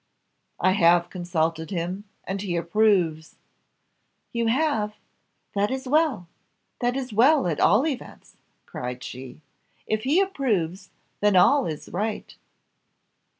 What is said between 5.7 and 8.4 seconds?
well, that is well at all events,"